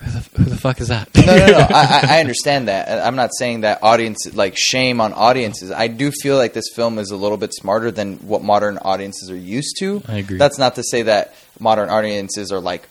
[0.00, 1.58] "Who the, who the fuck is that?" no, no, no.
[1.70, 3.06] I I understand that.
[3.06, 5.70] I'm not saying that audience like shame on audiences.
[5.70, 9.30] I do feel like this film is a little bit smarter than what modern audiences
[9.30, 10.02] are used to.
[10.06, 10.38] I agree.
[10.38, 12.88] That's not to say that modern audiences are like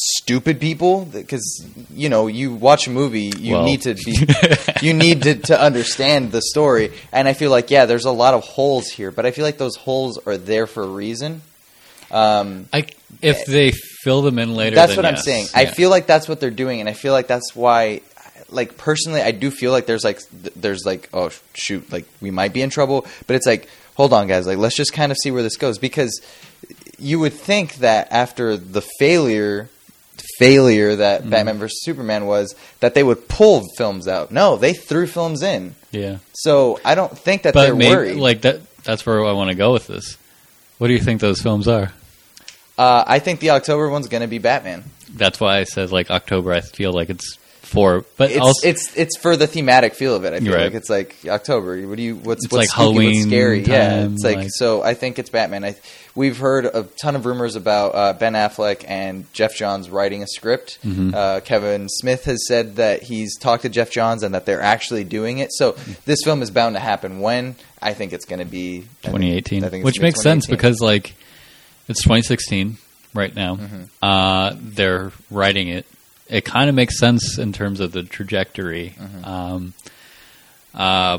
[0.00, 3.64] stupid people because you know you watch a movie you Well.
[3.64, 4.16] need to be
[4.86, 8.32] you need to, to understand the story and i feel like yeah there's a lot
[8.32, 11.42] of holes here but i feel like those holes are there for a reason
[12.10, 12.86] um, I,
[13.20, 15.24] if they fill them in later, that's what I'm yes.
[15.26, 15.46] saying.
[15.54, 18.00] I feel like that's what they're doing, and I feel like that's why,
[18.48, 20.22] like personally, I do feel like there's like
[20.56, 24.26] there's like oh shoot, like we might be in trouble, but it's like hold on,
[24.26, 26.18] guys, like let's just kind of see where this goes because
[26.98, 29.68] you would think that after the failure
[30.38, 31.30] failure that Mm-hmm.
[31.30, 34.30] Batman vs Superman was that they would pull films out.
[34.30, 35.74] No, they threw films in.
[35.90, 36.18] yeah.
[36.34, 38.16] So I don't think that but they're maybe worried.
[38.16, 40.16] like that that's where I want to go with this.
[40.78, 41.92] What do you think those films are?
[42.78, 44.84] Uh, I think the October one's going to be Batman.
[45.12, 46.52] That's why I said like October.
[46.52, 47.36] I feel like it's
[47.68, 50.32] for, but It's also it's it's for the thematic feel of it.
[50.32, 50.64] I feel Right.
[50.64, 51.80] like it's like October.
[51.86, 53.62] What do you what's It's what's like spooky, what's Halloween scary?
[53.64, 54.82] yeah, it's like, like- so.
[54.82, 55.64] I think it's Batman.
[55.64, 55.76] I
[56.14, 60.26] we've heard a ton of rumors about uh, Ben Affleck and Geoff Johns writing a
[60.26, 60.78] script.
[60.84, 61.14] Mhm.
[61.14, 65.04] Uh, Kevin Smith has said that he's talked to Geoff Johns and that they're actually
[65.04, 65.50] doing it.
[65.52, 65.76] So
[66.06, 67.20] this film is bound to happen.
[67.20, 70.46] When I think it's going to be I think- 2018, I think which makes sense
[70.46, 71.14] because like
[71.88, 72.78] it's 2016
[73.14, 73.56] right now.
[73.56, 73.88] Mhm.
[74.02, 75.84] Uh, they're writing it.
[76.28, 78.94] It kind of makes sense in terms of the trajectory.
[79.00, 79.26] Mhm.
[79.26, 79.74] Um,
[80.74, 81.18] uh,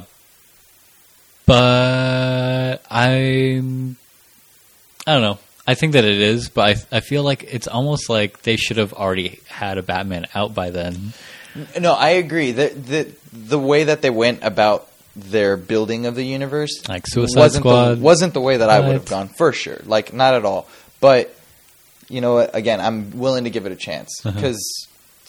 [1.46, 3.98] but I'm,
[5.08, 5.40] I don't know.
[5.66, 8.78] I think that it is, but I, I feel like it's almost like they should
[8.78, 11.14] have already had a Batman out by then.
[11.80, 12.52] No, I agree.
[12.52, 17.40] The, the the way that they went about their building of the universe, Like Suicide
[17.40, 17.96] wasn't Squad.
[17.96, 19.80] the, wasn't the way that I would have gone for sure.
[19.86, 20.68] Like not at all.
[21.00, 21.36] But
[22.08, 22.56] you know, what?
[22.56, 24.40] again, I'm willing to give it a chance Uh-huh.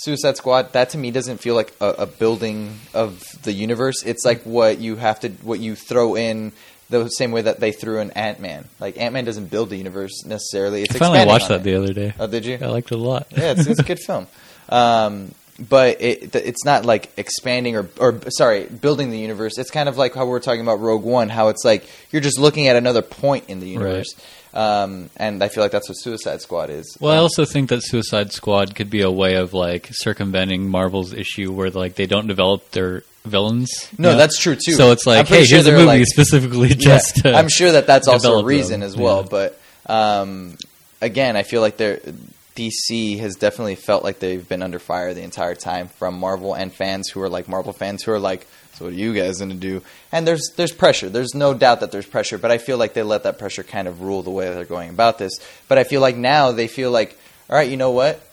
[0.03, 4.03] Suicide Squad that to me doesn't feel like a, a building of the universe.
[4.05, 6.53] It's like what you have to what you throw in.
[6.89, 8.65] The same way that they threw in Ant Man.
[8.81, 10.83] Like Ant Man doesn't build the universe necessarily.
[10.83, 11.63] It's I finally watched that it.
[11.63, 12.15] the other day.
[12.19, 12.59] Oh, did you?
[12.61, 13.29] I liked it a lot.
[13.31, 14.27] yeah, it's, it's a good film.
[14.69, 19.59] Um, but it, it's not like expanding or, or sorry, building the universe.
[19.59, 22.23] It's kind of like how we are talking about Rogue One, how it's like you're
[22.23, 24.15] just looking at another point in the universe.
[24.53, 26.97] Um, and I feel like that's what Suicide Squad is.
[27.01, 30.69] Well, I Um, also think that Suicide Squad could be a way of like circumventing
[30.69, 33.71] Marvel's issue where like they don't develop their villains.
[33.99, 34.73] no, that's true too.
[34.73, 37.17] So it's like, hey, sure here's a movie like- specifically Yeah, just.
[37.17, 39.21] to I'm sure that that's also a reason them, as well.
[39.23, 39.29] yeah.
[39.31, 40.57] But um,
[41.01, 42.01] again, I feel like they're,
[42.57, 46.73] DC has definitely felt like they've been under fire the entire time from Marvel and
[46.73, 48.47] fans who are like Marvel fans who are like,
[48.81, 49.83] so what are you guys going to do?
[50.11, 51.11] And there's there's pressure.
[51.11, 53.87] There's no doubt that there's pressure, but I feel like they let that pressure kind
[53.87, 55.39] of rule the way they're going about this.
[55.69, 57.19] But I feel like now they feel like,
[57.51, 58.27] all right, you know what?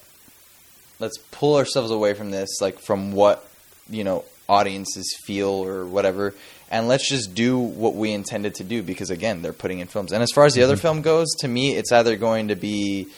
[1.01, 3.45] Let's pull ourselves away from this, like from what
[3.89, 6.33] you know audiences feel or whatever,
[6.71, 10.13] and let's just do what we intended to do because again, they're putting in films.
[10.13, 13.09] And as far as the other film goes, to me, it's either going to be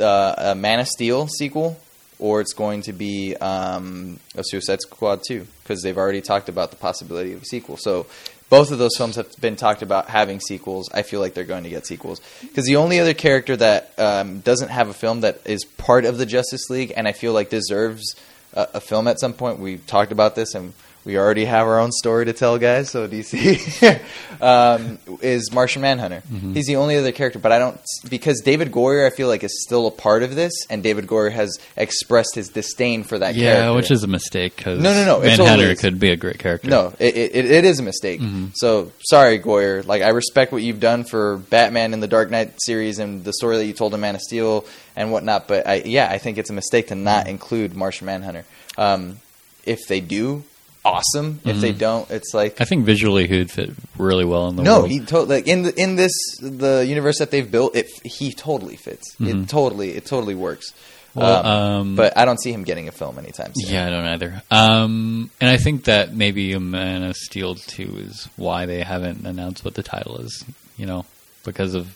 [0.00, 1.78] uh, a Man of Steel sequel
[2.18, 6.70] or it's going to be um, a Suicide Squad 2 because they've already talked about
[6.70, 7.76] the possibility of a sequel.
[7.76, 8.06] So
[8.48, 10.88] both of those films have been talked about having sequels.
[10.94, 14.40] I feel like they're going to get sequels because the only other character that um,
[14.40, 17.50] doesn't have a film that is part of the Justice League and I feel like
[17.50, 18.14] deserves
[18.54, 19.58] a, a film at some point.
[19.58, 20.72] We've talked about this and
[21.06, 22.90] we already have our own story to tell, guys.
[22.90, 24.00] So DC
[24.42, 26.22] um, is Martian Manhunter.
[26.52, 29.62] He's the only other character, but I don't because David Goyer I feel like is
[29.62, 33.36] still a part of this, and David Goyer has expressed his disdain for that.
[33.36, 33.76] yeah, character.
[33.76, 36.68] which is a mistake because No, no, no, it Manhunter could be a great character.
[36.68, 38.20] no, it, it, it is a mistake.
[38.20, 38.50] Mhm.
[38.56, 39.86] So sorry, Goyer.
[39.86, 43.32] Like I respect what you've done for Batman in the Dark Knight series and the
[43.32, 44.64] story that you told in Man of Steel
[44.96, 45.46] and whatnot.
[45.46, 48.44] But I, yeah, I think it's a mistake to not include Martian Manhunter.
[48.76, 49.18] Um,
[49.64, 50.42] if they do,
[50.86, 51.40] awesome.
[51.44, 51.78] If they Mhm.
[51.78, 54.64] don't, it's like I think visually he would fit really well in the world.
[54.64, 54.90] no, world.
[54.90, 57.74] he totally like in the in this the universe that they've built.
[57.74, 59.14] It he totally fits.
[59.20, 59.44] Mhm.
[59.44, 60.72] It totally it totally works.
[61.14, 63.72] Well, Um, um, but I don't see him getting a film anytime soon.
[63.72, 64.42] Yeah, I don't either.
[64.50, 69.26] Um, and I think that maybe a Man of Steel 2 is why they haven't
[69.26, 70.44] announced what the title is,
[70.76, 71.06] you know,
[71.42, 71.88] because of.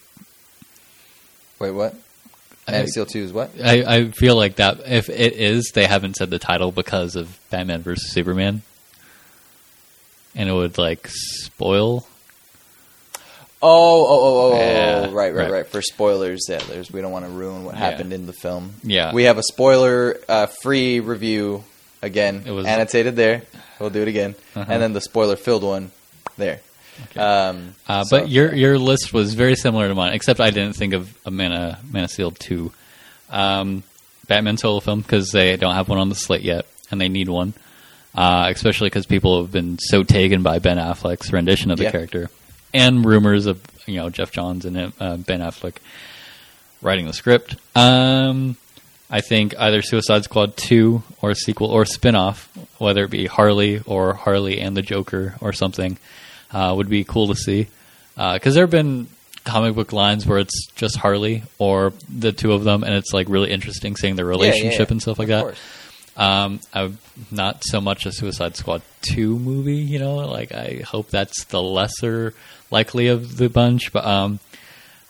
[1.58, 1.92] Wait, what?
[2.66, 3.50] Man I, of Steel Two is what?
[3.62, 7.38] I, I feel like that if it is, they haven't said the title because of
[7.50, 8.62] Batman versus Superman.
[10.34, 12.06] And it would, like, spoil.
[13.62, 15.50] Oh, oh, oh, oh, Yeah, oh, right, right, right.
[15.52, 15.66] right.
[15.66, 17.80] For spoilers, yeah, there's we don't want to ruin what Yeah.
[17.80, 18.74] happened in the film.
[18.82, 19.12] Yeah.
[19.12, 21.64] We have a spoiler uh, free review
[22.00, 23.42] again, It was- annotated there.
[23.78, 24.64] We'll do it again, Uh-huh.
[24.66, 25.90] and then the spoiler filled one
[26.38, 26.60] there.
[27.10, 27.20] Okay.
[27.20, 30.74] Um, Uh, so- but your your list was very similar to mine, except I didn't
[30.76, 32.72] think of a Man of, Man of Steel two,
[33.30, 33.82] um,
[34.26, 37.28] Batman solo film because they don't have one on the slate yet, and they need
[37.28, 37.52] one,
[38.14, 41.90] uh, especially because people have been so taken by Ben Affleck's rendition of the Yeah.
[41.92, 42.30] character,
[42.74, 45.76] and rumors of you know Geoff Johns and uh, Ben Affleck
[46.82, 47.56] writing the script.
[47.74, 48.56] Um,
[49.10, 53.26] I think either Suicide Squad 2 or a sequel or spin off, whether it be
[53.26, 55.98] Harley or Harley and the Joker or something,
[56.52, 57.66] uh, would be cool to see.
[58.16, 59.08] Because there have been
[59.44, 63.28] comic book lines where it's just Harley or the two of them, and it's like
[63.28, 64.92] really interesting seeing their Yeah, yeah, relationship yeah.
[64.92, 65.42] and stuff like Of that.
[65.42, 65.58] course.
[66.20, 66.98] Um, I'm
[67.30, 68.82] not so much a Suicide Squad
[69.14, 72.34] 2 movie, you know, like I hope that's the lesser
[72.70, 74.38] likely of the bunch, but um,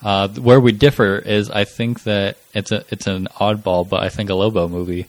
[0.04, 4.08] uh, where we differ is I think that it's a it's an oddball, but I
[4.08, 5.06] think a Lobo movie.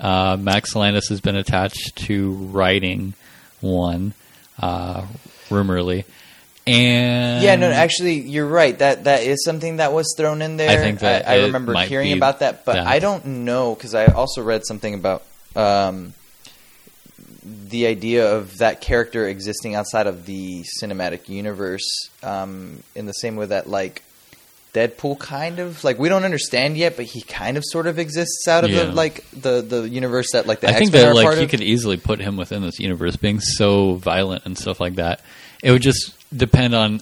[0.00, 3.14] Uh, Max Landis has been attached to writing
[3.60, 4.14] one,
[4.58, 5.06] uh,
[5.48, 6.06] rumorly,
[6.66, 8.76] and Yeah, no, actually, you're right.
[8.76, 10.70] That that is something that was thrown in there.
[10.70, 12.86] I think that I, it remember hearing about that, but that.
[12.88, 15.22] I don't know because I also read something about
[15.56, 16.12] um,
[17.44, 23.36] the idea of that character existing outside of the cinematic universe, um, in the same
[23.36, 24.02] way that like
[24.74, 28.46] Deadpool kind of like we don't understand yet, but he kind of sort of exists
[28.48, 28.84] out of Yeah.
[28.84, 31.44] the like the the universe that like the I think X-Men that are like you
[31.44, 31.50] of.
[31.50, 35.22] could easily put him within this universe, being so violent and stuff like that.
[35.62, 37.00] It would just depend on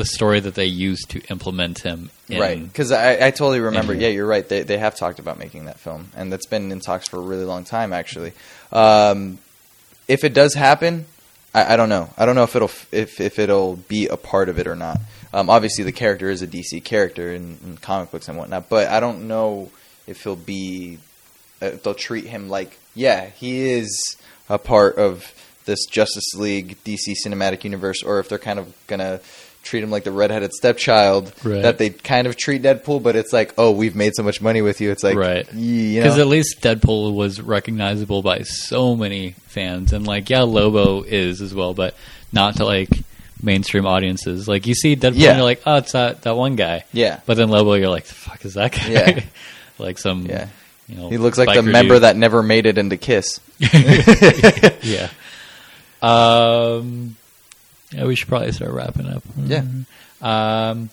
[0.00, 2.08] the story that they use to implement him.
[2.30, 3.92] In, Right, because I, I totally remember.
[3.92, 4.48] Yeah, you're right.
[4.48, 7.20] They they have talked about making that film, and that's been in talks for a
[7.20, 8.32] really long time, actually.
[8.72, 9.36] Um,
[10.08, 11.04] if it does happen,
[11.54, 12.08] I, I don't know.
[12.16, 14.98] I don't know if it'll if if it'll be a part of it or not.
[15.34, 18.88] Um, obviously, the character is a DC character in, in comic books and whatnot, but
[18.88, 19.70] I don't know
[20.06, 20.98] if he'll be.
[21.60, 24.16] Uh, if they'll treat him like, yeah, he is
[24.48, 25.30] a part of
[25.66, 29.20] this Justice League DC cinematic universe, or if they're kind of gonna
[29.62, 31.62] treat him like the redheaded stepchild Right.
[31.62, 34.62] that they kind of treat Deadpool, but it's like, oh, we've made so much money
[34.62, 34.90] with you.
[34.90, 35.52] It's like, Right.
[35.52, 40.42] you Because know, at least Deadpool was recognizable by so many fans, and like yeah,
[40.42, 41.94] Lobo is as well, but
[42.32, 42.88] not to like
[43.42, 44.46] mainstream audiences.
[44.48, 45.30] Like you see Deadpool, Yeah.
[45.30, 46.84] and you're like, oh, it's that that one guy.
[46.92, 48.88] yeah, But then Lobo, you're like, the fuck is that guy?
[48.88, 49.20] Yeah.
[49.78, 50.48] like some, yeah.
[50.88, 52.02] you know, He looks like the member dude.
[52.04, 53.40] that never made it into Kiss.
[54.82, 55.08] yeah.
[56.02, 57.16] Um,
[57.92, 59.22] yeah, we should probably start wrapping up.
[59.38, 59.64] Yeah.
[60.22, 60.90] Um,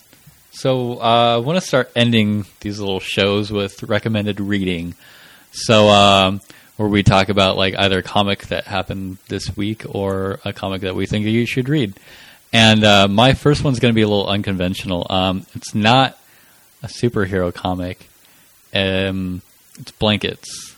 [0.51, 4.95] so uh, I want to start ending these little shows with recommended reading.
[5.51, 6.41] So um,
[6.77, 10.81] where we talk about like either a comic that happened this week or a comic
[10.81, 11.93] that we think you should read.
[12.53, 15.05] And uh, my first one's going to be a little unconventional.
[15.10, 16.17] Um, it's not
[16.81, 18.07] a superhero comic.
[18.73, 19.41] Um,
[19.79, 20.75] it's blankets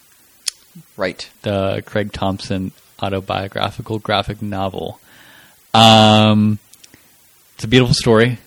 [0.97, 1.29] Right.
[1.43, 4.99] the Craig Thompson autobiographical graphic novel.
[5.73, 6.59] Um,
[7.55, 8.39] it's a beautiful story.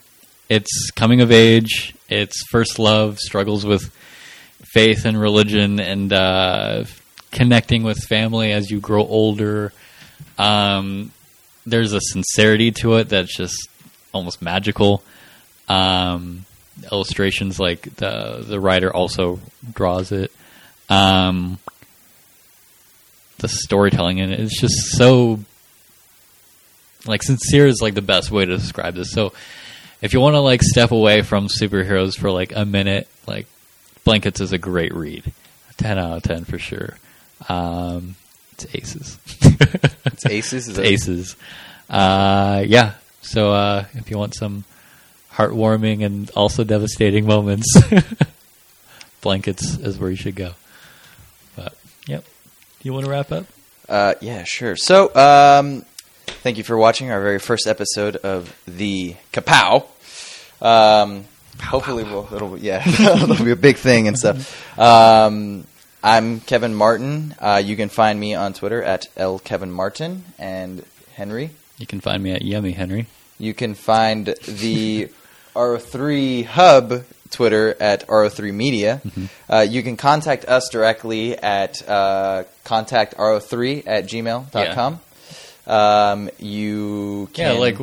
[0.48, 1.94] It's coming of age.
[2.08, 3.94] It's first love, struggles with
[4.74, 6.84] faith and religion, and uh,
[7.30, 9.72] connecting with family as you grow older.
[10.38, 11.12] Um,
[11.66, 13.68] there's a sincerity to it that's just
[14.12, 15.02] almost magical.
[15.68, 16.44] Um,
[16.90, 19.40] illustrations like the the writer also
[19.72, 20.32] draws it.
[20.88, 21.58] Um,
[23.38, 25.40] the storytelling in it is just so
[27.06, 29.12] like sincere is like the best way to describe this.
[29.12, 29.32] So
[30.00, 33.46] if you want to like step away from superheroes for like a minute, like
[34.04, 35.32] Blankets is a great read.
[35.76, 36.96] Ten out of ten for sure.
[37.48, 38.16] Um,
[38.52, 39.18] it's aces.
[40.04, 40.68] It's Aces.
[40.68, 41.36] It's aces.
[41.88, 42.94] Uh, yeah.
[43.22, 44.64] So uh, if you want some
[45.32, 47.66] heartwarming and also devastating moments,
[49.20, 50.52] blankets is where you should go.
[51.56, 51.74] But
[52.06, 52.24] yep.
[52.82, 53.46] You want to wrap up?
[53.88, 54.76] Uh, yeah, sure.
[54.76, 55.84] So, um,
[56.26, 59.86] thank you for watching our very first episode of the Kapow.
[60.60, 61.24] Um,
[61.60, 64.78] hopefully, we'll it'll yeah, it'll be a big thing and stuff.
[64.78, 65.66] Um,
[66.02, 67.34] I'm Kevin Martin.
[67.38, 71.50] Uh, you can find me on Twitter at El Kevin Martin and Henry.
[71.78, 73.06] You can find me at Yummy Henry.
[73.38, 75.08] You can find the
[75.54, 79.00] R3 Hub Twitter at RO3 Media.
[79.48, 85.00] Uh, you can contact us directly at uh, contactro3 at gmail.com.
[85.66, 87.78] Um, you can Yeah, like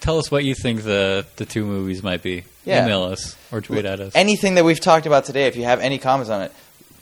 [0.00, 2.44] tell us what you think the the two movies might be.
[2.64, 2.84] Yeah.
[2.84, 4.12] Email us or tweet at us.
[4.14, 5.46] anything that we've talked about today.
[5.46, 6.52] If you have any comments on it,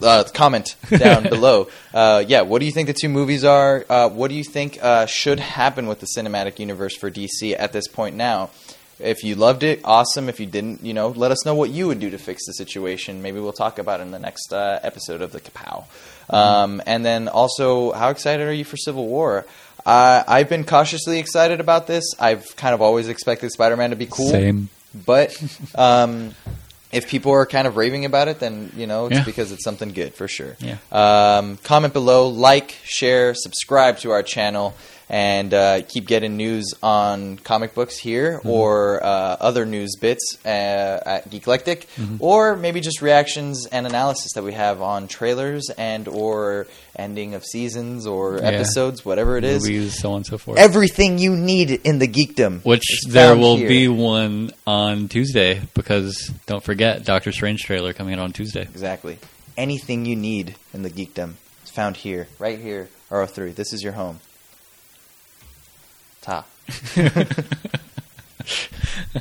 [0.03, 1.69] uh, comment down below.
[1.95, 3.85] Uh, yeah, what do you think the two movies are?
[3.89, 7.73] Uh, what do you think uh, should happen with the cinematic universe for DC at
[7.73, 8.51] this point now?
[8.99, 10.29] If you loved it, awesome.
[10.29, 12.53] If you didn't, you know, let us know what you would do to fix the
[12.53, 13.21] situation.
[13.21, 15.85] Maybe we'll talk about it in the next uh, episode of the Kapow.
[16.31, 19.45] Um, and then also, how excited are you for Civil War?
[19.85, 22.05] Uh, I've been cautiously excited about this.
[22.19, 24.31] I've kind of always expected Spider-Man to be cool.
[24.31, 24.69] Same.
[24.95, 25.35] But
[25.75, 26.35] um,
[26.93, 29.25] if people are kind of raving about it, then you know it's Yeah.
[29.25, 30.57] because it's something good for sure.
[30.61, 30.77] Yeah.
[30.93, 34.75] Um, comment below, like, share, subscribe to our channel,
[35.13, 38.49] and uh, keep getting news on comic books here Mm-hmm.
[38.49, 42.17] or uh, other news bits uh, at Geeklectic, Mm-hmm.
[42.21, 47.45] or maybe just reactions and analysis that we have on trailers and or ending of
[47.45, 48.49] seasons or Yeah.
[48.49, 49.63] episodes, whatever it is.
[49.65, 50.59] Movies, so on and so forth.
[50.59, 53.69] Everything you need in the geekdom, Which there will here.
[53.69, 58.63] be one on Tuesday because don't forget Doctor Strange trailer coming out on Tuesday.
[58.63, 59.19] Exactly.
[59.59, 61.35] Anything you need in the geekdom
[61.65, 63.55] is found here, right here, RO3.
[63.55, 64.21] This is your home.
[66.23, 66.45] 擦